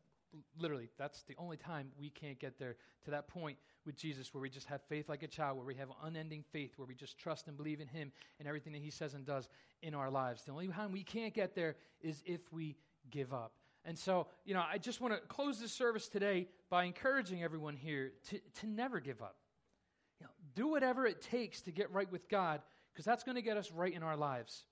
literally, 0.60 0.90
that's 0.98 1.24
the 1.24 1.36
only 1.38 1.58
time 1.58 1.88
we 1.98 2.10
can't 2.10 2.40
get 2.40 2.60
there 2.60 2.76
to 3.06 3.12
that 3.12 3.28
point 3.28 3.58
with 3.86 3.96
Jesus 3.98 4.34
where 4.34 4.42
we 4.42 4.50
just 4.50 4.68
have 4.68 4.82
faith 4.84 5.10
like 5.10 5.24
a 5.24 5.28
child, 5.28 5.58
where 5.58 5.66
we 5.66 5.76
have 5.76 5.90
unending 6.04 6.44
faith, 6.52 6.74
where 6.78 6.88
we 6.88 6.96
just 6.96 7.18
trust 7.18 7.48
and 7.48 7.58
believe 7.58 7.82
in 7.82 7.88
Him 7.88 8.12
and 8.40 8.48
everything 8.48 8.74
that 8.74 8.82
He 8.82 8.92
says 8.92 9.14
and 9.14 9.26
does 9.26 9.50
in 9.82 9.94
our 9.94 10.12
lives. 10.12 10.44
The 10.44 10.52
only 10.52 10.68
time 10.68 10.92
we 10.92 11.04
can't 11.04 11.34
get 11.34 11.56
there 11.56 11.76
is 12.02 12.22
if 12.26 12.42
we 12.52 12.76
give 13.10 13.34
up. 13.34 13.54
And 13.86 13.98
so, 13.98 14.28
you 14.46 14.54
know, 14.54 14.64
I 14.72 14.78
just 14.78 15.02
want 15.02 15.14
to 15.14 15.20
close 15.28 15.60
this 15.60 15.74
service 15.74 16.08
today 16.08 16.48
by 16.70 16.86
encouraging 16.86 17.44
everyone 17.44 17.76
here 17.76 18.14
to, 18.30 18.40
to 18.62 18.68
never 18.68 19.00
give 19.00 19.22
up. 19.22 19.36
You 20.20 20.28
know, 20.28 20.32
do 20.56 20.68
whatever 20.68 21.06
it 21.06 21.22
takes 21.22 21.62
to 21.62 21.72
get 21.72 21.92
right 21.92 22.10
with 22.10 22.30
God, 22.30 22.62
because 22.94 23.06
that's 23.06 23.24
going 23.24 23.36
to 23.36 23.42
get 23.42 23.58
us 23.58 23.72
right 23.72 23.94
in 23.94 24.04
our 24.04 24.16
lives. 24.16 24.66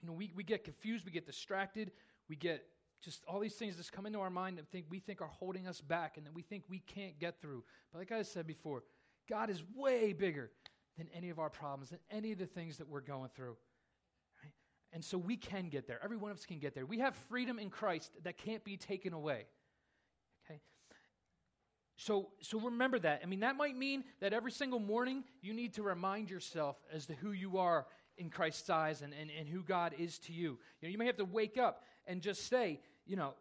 You 0.00 0.08
know, 0.08 0.14
we, 0.14 0.32
we 0.34 0.42
get 0.42 0.64
confused, 0.64 1.04
we 1.04 1.12
get 1.12 1.26
distracted, 1.26 1.92
we 2.28 2.36
get 2.36 2.64
just 3.02 3.24
all 3.26 3.40
these 3.40 3.54
things 3.54 3.76
just 3.76 3.92
come 3.92 4.06
into 4.06 4.20
our 4.20 4.30
mind 4.30 4.58
and 4.58 4.68
think 4.68 4.86
we 4.88 5.00
think 5.00 5.20
are 5.20 5.26
holding 5.28 5.66
us 5.66 5.80
back 5.80 6.16
and 6.16 6.26
that 6.26 6.34
we 6.34 6.42
think 6.42 6.64
we 6.68 6.78
can't 6.80 7.18
get 7.18 7.40
through. 7.40 7.64
But 7.92 7.98
like 7.98 8.12
I 8.12 8.22
said 8.22 8.46
before, 8.46 8.84
God 9.28 9.50
is 9.50 9.62
way 9.74 10.12
bigger 10.12 10.50
than 10.96 11.08
any 11.14 11.30
of 11.30 11.38
our 11.38 11.50
problems, 11.50 11.90
than 11.90 11.98
any 12.10 12.32
of 12.32 12.38
the 12.38 12.46
things 12.46 12.78
that 12.78 12.88
we're 12.88 13.00
going 13.00 13.30
through. 13.34 13.56
And 14.92 15.02
so 15.02 15.16
we 15.16 15.36
can 15.36 15.68
get 15.68 15.86
there. 15.88 15.98
Every 16.04 16.18
one 16.18 16.30
of 16.30 16.36
us 16.36 16.44
can 16.44 16.58
get 16.58 16.74
there. 16.74 16.84
We 16.84 16.98
have 16.98 17.16
freedom 17.28 17.58
in 17.58 17.70
Christ 17.70 18.12
that 18.24 18.36
can't 18.36 18.62
be 18.62 18.76
taken 18.76 19.14
away. 19.14 19.46
Okay? 22.02 22.06
So, 22.06 22.28
so 22.40 22.58
remember 22.60 22.98
that. 23.00 23.20
I 23.22 23.26
mean, 23.26 23.40
that 23.40 23.56
might 23.56 23.76
mean 23.76 24.04
that 24.20 24.32
every 24.32 24.52
single 24.52 24.80
morning 24.80 25.24
you 25.40 25.52
need 25.52 25.74
to 25.74 25.82
remind 25.82 26.30
yourself 26.30 26.76
as 26.92 27.06
to 27.06 27.14
who 27.14 27.32
you 27.32 27.58
are 27.58 27.86
in 28.18 28.30
Christ's 28.30 28.68
eyes 28.70 29.02
and, 29.02 29.12
and, 29.18 29.30
and 29.38 29.48
who 29.48 29.62
God 29.62 29.94
is 29.98 30.18
to 30.20 30.32
you. 30.32 30.58
You, 30.80 30.88
know, 30.88 30.88
you 30.88 30.98
may 30.98 31.06
have 31.06 31.16
to 31.16 31.24
wake 31.24 31.58
up 31.58 31.82
and 32.06 32.20
just 32.20 32.48
say, 32.48 32.80
you 33.06 33.16
know, 33.16 33.34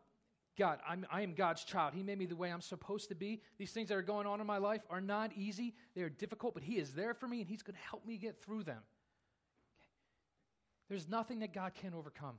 God, 0.58 0.80
I'm, 0.88 1.06
I 1.12 1.22
am 1.22 1.34
God's 1.34 1.64
child. 1.64 1.94
He 1.94 2.04
made 2.04 2.20
me 2.20 2.26
the 2.26 2.36
way 2.36 2.52
I'm 2.52 2.62
supposed 2.62 3.10
to 3.10 3.16
be. 3.16 3.42
These 3.58 3.72
things 3.72 3.90
that 3.90 3.96
are 3.96 4.02
going 4.02 4.28
on 4.28 4.42
in 4.42 4.48
my 4.48 4.58
life 4.58 4.82
are 4.90 5.02
not 5.02 5.32
easy. 5.36 5.74
They 5.96 6.02
are 6.02 6.10
difficult, 6.10 6.54
but 6.54 6.64
He 6.64 6.78
is 6.78 6.94
there 6.94 7.14
for 7.14 7.28
me 7.28 7.40
and 7.40 7.50
He's 7.50 7.64
going 7.64 7.76
to 7.76 7.82
help 7.82 8.06
me 8.06 8.18
get 8.18 8.44
through 8.44 8.64
them. 8.64 8.82
There's 10.90 11.08
nothing 11.08 11.40
that 11.40 11.54
God 11.54 11.74
can't 11.74 11.96
overcome, 11.96 12.36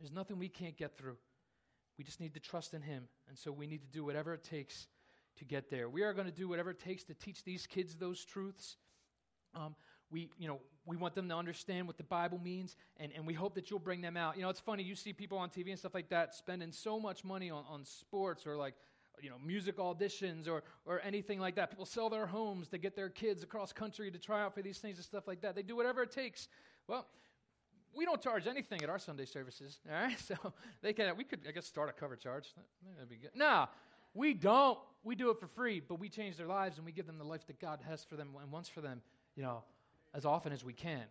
there's 0.00 0.12
nothing 0.12 0.38
we 0.38 0.48
can't 0.48 0.76
get 0.76 0.96
through. 0.96 1.16
We 1.96 2.04
just 2.04 2.20
need 2.20 2.34
to 2.34 2.40
trust 2.40 2.74
in 2.74 2.82
Him. 2.82 3.08
And 3.28 3.36
so 3.36 3.50
we 3.50 3.66
need 3.66 3.80
to 3.80 3.88
do 3.88 4.04
whatever 4.04 4.32
it 4.32 4.44
takes 4.44 4.86
to 5.38 5.44
get 5.44 5.70
there. 5.70 5.88
We 5.88 6.02
are 6.02 6.12
going 6.12 6.26
to 6.26 6.32
do 6.32 6.48
whatever 6.48 6.70
it 6.70 6.78
takes 6.78 7.04
to 7.04 7.14
teach 7.14 7.44
these 7.44 7.66
kids 7.66 7.94
those 7.96 8.24
truths. 8.24 8.76
Um, 9.54 9.74
we, 10.10 10.30
you 10.38 10.48
know, 10.48 10.60
we 10.86 10.96
want 10.96 11.14
them 11.14 11.28
to 11.28 11.36
understand 11.36 11.86
what 11.86 11.98
the 11.98 12.04
Bible 12.04 12.38
means, 12.42 12.76
and, 12.98 13.12
and 13.14 13.26
we 13.26 13.34
hope 13.34 13.54
that 13.54 13.70
you'll 13.70 13.78
bring 13.78 14.00
them 14.00 14.16
out. 14.16 14.36
You 14.36 14.42
know, 14.42 14.48
it's 14.48 14.60
funny, 14.60 14.82
you 14.82 14.94
see 14.94 15.12
people 15.12 15.38
on 15.38 15.50
TV 15.50 15.68
and 15.68 15.78
stuff 15.78 15.94
like 15.94 16.08
that 16.08 16.34
spending 16.34 16.72
so 16.72 16.98
much 16.98 17.24
money 17.24 17.50
on, 17.50 17.64
on 17.68 17.84
sports 17.84 18.46
or 18.46 18.56
like, 18.56 18.74
you 19.20 19.28
know, 19.28 19.36
music 19.44 19.76
auditions 19.78 20.48
or, 20.48 20.62
or 20.86 21.00
anything 21.02 21.40
like 21.40 21.56
that. 21.56 21.70
People 21.70 21.84
sell 21.84 22.08
their 22.08 22.26
homes 22.26 22.68
to 22.68 22.78
get 22.78 22.94
their 22.96 23.08
kids 23.08 23.42
across 23.42 23.72
country 23.72 24.10
to 24.10 24.18
try 24.18 24.42
out 24.42 24.54
for 24.54 24.62
these 24.62 24.78
things 24.78 24.96
and 24.96 25.04
stuff 25.04 25.26
like 25.26 25.42
that. 25.42 25.54
They 25.54 25.62
do 25.62 25.76
whatever 25.76 26.02
it 26.02 26.12
takes. 26.12 26.48
Well, 26.86 27.06
we 27.94 28.04
don't 28.04 28.22
charge 28.22 28.46
anything 28.46 28.82
at 28.82 28.88
our 28.88 28.98
Sunday 28.98 29.24
services, 29.24 29.80
all 29.88 30.00
right? 30.00 30.16
So 30.26 30.36
they 30.82 30.92
can, 30.92 31.16
we 31.16 31.24
could, 31.24 31.40
I 31.46 31.50
guess, 31.50 31.66
start 31.66 31.88
a 31.88 31.92
cover 31.92 32.16
charge. 32.16 32.54
That'd 32.94 33.10
be 33.10 33.16
good. 33.16 33.30
No, 33.34 33.66
we 34.14 34.34
don't. 34.34 34.78
We 35.04 35.14
do 35.14 35.30
it 35.30 35.38
for 35.38 35.46
free, 35.46 35.80
but 35.80 35.98
we 35.98 36.08
change 36.08 36.36
their 36.36 36.46
lives 36.46 36.76
and 36.76 36.84
we 36.84 36.92
give 36.92 37.06
them 37.06 37.18
the 37.18 37.24
life 37.24 37.46
that 37.46 37.60
God 37.60 37.80
has 37.88 38.04
for 38.04 38.16
them 38.16 38.30
and 38.40 38.50
wants 38.50 38.68
for 38.68 38.80
them, 38.80 39.00
you 39.36 39.42
know, 39.42 39.62
as 40.14 40.24
often 40.24 40.52
as 40.52 40.64
we 40.64 40.72
can. 40.72 41.04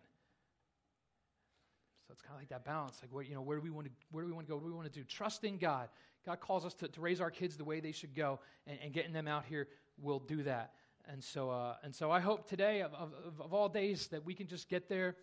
So 2.06 2.12
it's 2.12 2.22
kind 2.22 2.34
of 2.34 2.40
like 2.40 2.48
that 2.50 2.64
balance. 2.64 2.98
Like, 3.02 3.12
where, 3.12 3.22
you 3.22 3.34
know, 3.34 3.42
where 3.42 3.58
do 3.58 3.62
we 3.62 3.70
want 3.70 3.86
to, 3.86 3.92
where 4.10 4.22
do 4.22 4.28
we 4.28 4.34
want 4.34 4.46
to 4.46 4.50
go? 4.50 4.56
What 4.56 4.64
do 4.64 4.70
we 4.70 4.76
want 4.76 4.92
to 4.92 4.98
do? 4.98 5.04
Trust 5.04 5.44
in 5.44 5.58
God. 5.58 5.88
God 6.24 6.40
calls 6.40 6.64
us 6.64 6.74
to, 6.74 6.88
to 6.88 7.00
raise 7.00 7.20
our 7.20 7.30
kids 7.30 7.56
the 7.56 7.64
way 7.64 7.80
they 7.80 7.92
should 7.92 8.14
go, 8.14 8.40
and, 8.66 8.78
and 8.82 8.92
getting 8.92 9.12
them 9.12 9.28
out 9.28 9.44
here 9.44 9.68
will 10.00 10.18
do 10.18 10.42
that. 10.44 10.72
And 11.10 11.22
so, 11.22 11.50
uh, 11.50 11.76
and 11.82 11.94
so 11.94 12.10
I 12.10 12.20
hope 12.20 12.48
today, 12.48 12.82
of, 12.82 12.92
of, 12.94 13.12
of 13.40 13.54
all 13.54 13.68
days, 13.68 14.08
that 14.08 14.24
we 14.24 14.34
can 14.34 14.46
just 14.46 14.68
get 14.68 14.88
there 14.88 15.16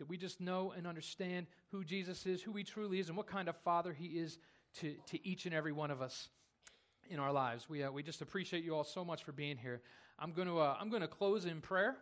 that 0.00 0.08
we 0.08 0.16
just 0.16 0.40
know 0.40 0.72
and 0.74 0.86
understand 0.86 1.46
who 1.70 1.84
Jesus 1.84 2.24
is, 2.24 2.42
who 2.42 2.52
he 2.54 2.64
truly 2.64 3.00
is, 3.00 3.08
and 3.08 3.16
what 3.18 3.26
kind 3.26 3.50
of 3.50 3.56
father 3.58 3.92
he 3.92 4.06
is 4.06 4.38
to, 4.80 4.94
to 5.10 5.28
each 5.28 5.44
and 5.44 5.54
every 5.54 5.72
one 5.72 5.90
of 5.90 6.00
us 6.00 6.30
in 7.10 7.18
our 7.18 7.32
lives. 7.32 7.68
We, 7.68 7.82
uh, 7.82 7.90
we 7.90 8.02
just 8.02 8.22
appreciate 8.22 8.64
you 8.64 8.74
all 8.74 8.84
so 8.84 9.04
much 9.04 9.24
for 9.24 9.32
being 9.32 9.58
here. 9.58 9.82
I'm 10.18 10.32
going 10.32 10.48
to 10.48 10.60
uh, 10.60 10.76
I'm 10.80 10.88
going 10.90 11.02
to 11.02 11.08
close 11.08 11.44
in 11.44 11.60
prayer. 11.60 11.96